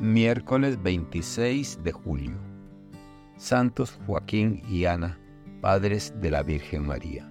Miércoles 0.00 0.82
26 0.82 1.84
de 1.84 1.92
julio. 1.92 2.32
Santos 3.36 3.98
Joaquín 4.06 4.62
y 4.66 4.86
Ana, 4.86 5.20
padres 5.60 6.14
de 6.22 6.30
la 6.30 6.42
Virgen 6.42 6.86
María. 6.86 7.30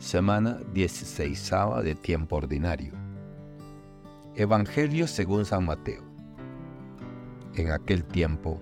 Semana 0.00 0.58
16 0.74 1.52
de 1.84 1.94
tiempo 1.94 2.34
ordinario. 2.34 2.94
Evangelio 4.34 5.06
según 5.06 5.44
San 5.44 5.64
Mateo. 5.66 6.02
En 7.54 7.70
aquel 7.70 8.04
tiempo, 8.04 8.60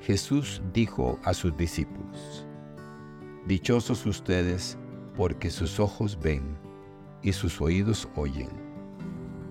Jesús 0.00 0.62
dijo 0.72 1.18
a 1.24 1.34
sus 1.34 1.54
discípulos, 1.54 2.46
Dichosos 3.46 4.06
ustedes 4.06 4.78
porque 5.14 5.50
sus 5.50 5.78
ojos 5.78 6.18
ven 6.18 6.56
y 7.20 7.34
sus 7.34 7.60
oídos 7.60 8.08
oyen. 8.16 8.48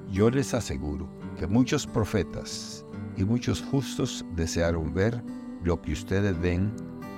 Yo 0.09 0.31
les 0.31 0.55
aseguro 0.55 1.07
que 1.37 1.45
muchos 1.45 1.85
profetas 1.85 2.83
y 3.17 3.23
muchos 3.23 3.61
justos 3.61 4.25
desearon 4.35 4.93
ver 4.93 5.21
lo 5.63 5.81
que 5.81 5.93
ustedes 5.93 6.39
ven 6.39 6.71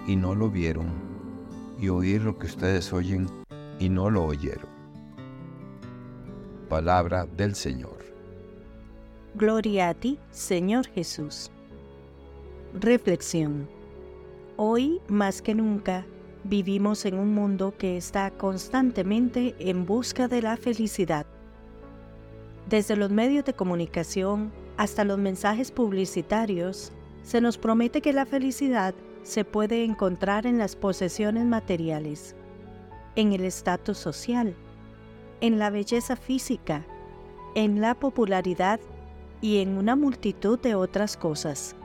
y 0.07 0.15
no 0.15 0.35
lo 0.35 0.49
vieron, 0.49 0.87
y 1.79 1.89
oír 1.89 2.21
lo 2.21 2.37
que 2.37 2.47
ustedes 2.47 2.91
oyen 2.91 3.27
y 3.79 3.89
no 3.89 4.09
lo 4.09 4.25
oyeron. 4.25 4.69
Palabra 6.69 7.25
del 7.25 7.55
Señor. 7.55 8.03
Gloria 9.35 9.89
a 9.89 9.93
ti, 9.93 10.19
Señor 10.31 10.87
Jesús. 10.87 11.51
Reflexión. 12.79 13.67
Hoy, 14.57 15.01
más 15.07 15.41
que 15.41 15.55
nunca, 15.55 16.05
vivimos 16.43 17.05
en 17.05 17.17
un 17.17 17.33
mundo 17.33 17.73
que 17.77 17.97
está 17.97 18.31
constantemente 18.31 19.55
en 19.59 19.85
busca 19.85 20.27
de 20.27 20.41
la 20.41 20.57
felicidad. 20.57 21.25
Desde 22.69 22.95
los 22.95 23.09
medios 23.09 23.45
de 23.45 23.53
comunicación 23.53 24.51
hasta 24.77 25.03
los 25.03 25.17
mensajes 25.17 25.71
publicitarios, 25.71 26.91
se 27.23 27.41
nos 27.41 27.57
promete 27.57 28.01
que 28.01 28.13
la 28.13 28.25
felicidad 28.25 28.93
se 29.23 29.45
puede 29.45 29.83
encontrar 29.83 30.45
en 30.45 30.57
las 30.57 30.75
posesiones 30.75 31.45
materiales, 31.45 32.35
en 33.15 33.33
el 33.33 33.45
estatus 33.45 33.97
social, 33.97 34.55
en 35.41 35.59
la 35.59 35.69
belleza 35.69 36.15
física, 36.15 36.85
en 37.55 37.81
la 37.81 37.95
popularidad 37.95 38.79
y 39.41 39.59
en 39.59 39.77
una 39.77 39.95
multitud 39.95 40.59
de 40.59 40.75
otras 40.75 41.17
cosas. 41.17 41.75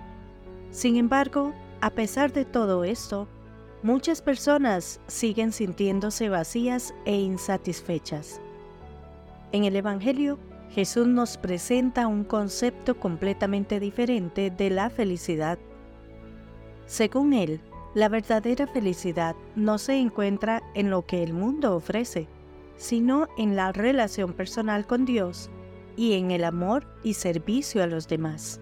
Sin 0.70 0.96
embargo, 0.96 1.52
a 1.80 1.90
pesar 1.90 2.32
de 2.32 2.44
todo 2.44 2.84
esto, 2.84 3.28
muchas 3.82 4.22
personas 4.22 5.00
siguen 5.06 5.52
sintiéndose 5.52 6.28
vacías 6.28 6.94
e 7.04 7.16
insatisfechas. 7.16 8.40
En 9.52 9.64
el 9.64 9.76
Evangelio 9.76 10.38
Jesús 10.70 11.06
nos 11.06 11.38
presenta 11.38 12.06
un 12.06 12.24
concepto 12.24 12.98
completamente 12.98 13.80
diferente 13.80 14.50
de 14.50 14.70
la 14.70 14.90
felicidad. 14.90 15.58
Según 16.86 17.32
él, 17.32 17.60
la 17.94 18.08
verdadera 18.08 18.66
felicidad 18.66 19.34
no 19.56 19.78
se 19.78 19.96
encuentra 19.96 20.62
en 20.74 20.90
lo 20.90 21.06
que 21.06 21.22
el 21.22 21.32
mundo 21.32 21.74
ofrece, 21.74 22.28
sino 22.76 23.28
en 23.38 23.56
la 23.56 23.72
relación 23.72 24.34
personal 24.34 24.86
con 24.86 25.04
Dios 25.04 25.50
y 25.96 26.14
en 26.14 26.30
el 26.30 26.44
amor 26.44 26.86
y 27.02 27.14
servicio 27.14 27.82
a 27.82 27.86
los 27.86 28.06
demás. 28.06 28.60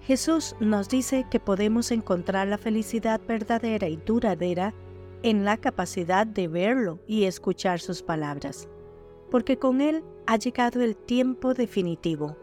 Jesús 0.00 0.56
nos 0.60 0.88
dice 0.88 1.26
que 1.30 1.40
podemos 1.40 1.90
encontrar 1.90 2.48
la 2.48 2.58
felicidad 2.58 3.20
verdadera 3.26 3.88
y 3.88 3.96
duradera 3.96 4.72
en 5.22 5.44
la 5.44 5.56
capacidad 5.56 6.26
de 6.26 6.48
verlo 6.48 7.00
y 7.06 7.24
escuchar 7.24 7.80
sus 7.80 8.02
palabras 8.02 8.68
porque 9.30 9.58
con 9.58 9.80
él 9.80 10.02
ha 10.26 10.36
llegado 10.36 10.82
el 10.82 10.96
tiempo 10.96 11.54
definitivo. 11.54 12.36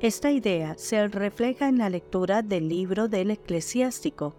Esta 0.00 0.30
idea 0.30 0.78
se 0.78 1.08
refleja 1.08 1.68
en 1.68 1.78
la 1.78 1.90
lectura 1.90 2.42
del 2.42 2.68
libro 2.68 3.08
del 3.08 3.30
eclesiástico, 3.30 4.34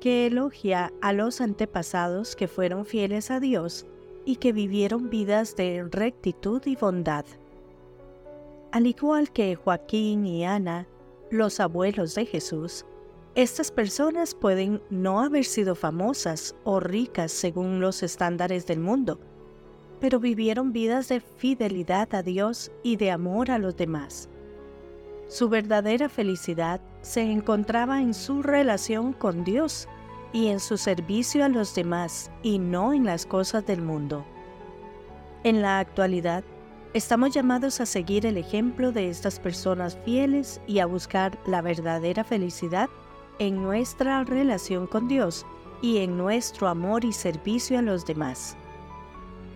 que 0.00 0.26
elogia 0.26 0.92
a 1.00 1.12
los 1.14 1.40
antepasados 1.40 2.36
que 2.36 2.48
fueron 2.48 2.84
fieles 2.84 3.30
a 3.30 3.40
Dios 3.40 3.86
y 4.26 4.36
que 4.36 4.52
vivieron 4.52 5.08
vidas 5.08 5.56
de 5.56 5.86
rectitud 5.90 6.60
y 6.66 6.76
bondad. 6.76 7.24
Al 8.72 8.86
igual 8.86 9.32
que 9.32 9.56
Joaquín 9.56 10.26
y 10.26 10.44
Ana, 10.44 10.86
los 11.30 11.60
abuelos 11.60 12.14
de 12.14 12.26
Jesús, 12.26 12.84
estas 13.34 13.70
personas 13.70 14.34
pueden 14.34 14.82
no 14.90 15.20
haber 15.20 15.44
sido 15.44 15.74
famosas 15.74 16.54
o 16.64 16.80
ricas 16.80 17.32
según 17.32 17.80
los 17.80 18.02
estándares 18.02 18.66
del 18.66 18.80
mundo, 18.80 19.18
pero 20.00 20.20
vivieron 20.20 20.72
vidas 20.72 21.08
de 21.08 21.20
fidelidad 21.20 22.14
a 22.14 22.22
Dios 22.22 22.70
y 22.82 22.96
de 22.96 23.10
amor 23.10 23.50
a 23.50 23.58
los 23.58 23.76
demás. 23.76 24.28
Su 25.28 25.48
verdadera 25.48 26.08
felicidad 26.08 26.80
se 27.02 27.22
encontraba 27.22 28.00
en 28.00 28.14
su 28.14 28.42
relación 28.42 29.12
con 29.12 29.42
Dios 29.44 29.88
y 30.32 30.48
en 30.48 30.60
su 30.60 30.76
servicio 30.76 31.44
a 31.44 31.48
los 31.48 31.74
demás 31.74 32.30
y 32.42 32.58
no 32.58 32.92
en 32.92 33.04
las 33.04 33.26
cosas 33.26 33.66
del 33.66 33.82
mundo. 33.82 34.24
En 35.42 35.62
la 35.62 35.78
actualidad, 35.78 36.44
estamos 36.92 37.30
llamados 37.30 37.80
a 37.80 37.86
seguir 37.86 38.26
el 38.26 38.36
ejemplo 38.36 38.92
de 38.92 39.08
estas 39.08 39.40
personas 39.40 39.98
fieles 40.04 40.60
y 40.66 40.78
a 40.78 40.86
buscar 40.86 41.38
la 41.46 41.62
verdadera 41.62 42.22
felicidad 42.22 42.88
en 43.38 43.62
nuestra 43.62 44.24
relación 44.24 44.86
con 44.86 45.08
Dios 45.08 45.46
y 45.82 45.98
en 45.98 46.16
nuestro 46.16 46.68
amor 46.68 47.04
y 47.04 47.12
servicio 47.12 47.78
a 47.78 47.82
los 47.82 48.06
demás. 48.06 48.56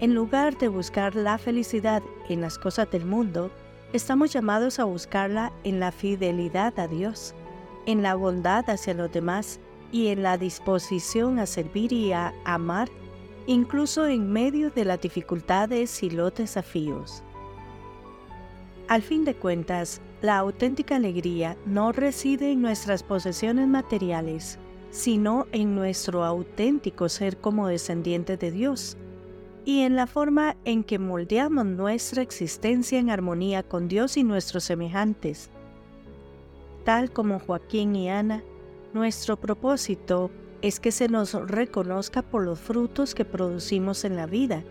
En 0.00 0.14
lugar 0.14 0.56
de 0.56 0.68
buscar 0.68 1.14
la 1.14 1.36
felicidad 1.36 2.02
en 2.30 2.40
las 2.40 2.58
cosas 2.58 2.90
del 2.90 3.04
mundo, 3.04 3.50
estamos 3.92 4.32
llamados 4.32 4.78
a 4.78 4.84
buscarla 4.84 5.52
en 5.62 5.78
la 5.78 5.92
fidelidad 5.92 6.78
a 6.78 6.88
Dios, 6.88 7.34
en 7.84 8.02
la 8.02 8.14
bondad 8.14 8.64
hacia 8.70 8.94
los 8.94 9.12
demás 9.12 9.60
y 9.92 10.06
en 10.06 10.22
la 10.22 10.38
disposición 10.38 11.38
a 11.38 11.44
servir 11.44 11.92
y 11.92 12.12
a 12.12 12.32
amar, 12.46 12.88
incluso 13.46 14.06
en 14.06 14.32
medio 14.32 14.70
de 14.70 14.86
las 14.86 15.02
dificultades 15.02 16.02
y 16.02 16.08
los 16.08 16.34
desafíos. 16.34 17.22
Al 18.88 19.02
fin 19.02 19.26
de 19.26 19.34
cuentas, 19.34 20.00
la 20.22 20.38
auténtica 20.38 20.96
alegría 20.96 21.58
no 21.66 21.92
reside 21.92 22.52
en 22.52 22.62
nuestras 22.62 23.02
posesiones 23.02 23.68
materiales, 23.68 24.58
sino 24.90 25.46
en 25.52 25.74
nuestro 25.74 26.24
auténtico 26.24 27.10
ser 27.10 27.36
como 27.36 27.68
descendientes 27.68 28.38
de 28.38 28.50
Dios 28.50 28.96
y 29.64 29.80
en 29.80 29.96
la 29.96 30.06
forma 30.06 30.56
en 30.64 30.84
que 30.84 30.98
moldeamos 30.98 31.66
nuestra 31.66 32.22
existencia 32.22 32.98
en 32.98 33.10
armonía 33.10 33.62
con 33.62 33.88
Dios 33.88 34.16
y 34.16 34.24
nuestros 34.24 34.64
semejantes. 34.64 35.50
Tal 36.84 37.10
como 37.10 37.38
Joaquín 37.38 37.94
y 37.94 38.08
Ana, 38.08 38.42
nuestro 38.92 39.36
propósito 39.36 40.30
es 40.62 40.80
que 40.80 40.92
se 40.92 41.08
nos 41.08 41.34
reconozca 41.34 42.22
por 42.22 42.42
los 42.42 42.58
frutos 42.58 43.14
que 43.14 43.24
producimos 43.24 44.04
en 44.04 44.16
la 44.16 44.26
vida, 44.26 44.64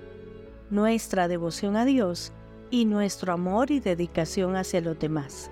nuestra 0.69 1.27
devoción 1.27 1.75
a 1.75 1.85
Dios 1.85 2.31
y 2.71 2.85
nuestro 2.85 3.33
amor 3.33 3.71
y 3.71 3.79
dedicación 3.79 4.55
hacia 4.55 4.81
los 4.81 4.99
demás. 4.99 5.49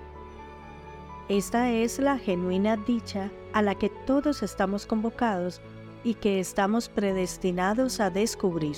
Esta 1.28 1.70
es 1.72 1.98
la 1.98 2.18
genuina 2.18 2.76
dicha 2.76 3.30
a 3.52 3.62
la 3.62 3.74
que 3.74 3.90
todos 4.06 4.42
estamos 4.42 4.86
convocados 4.86 5.60
y 6.04 6.14
que 6.14 6.40
estamos 6.40 6.88
predestinados 6.88 8.00
a 8.00 8.10
descubrir. 8.10 8.76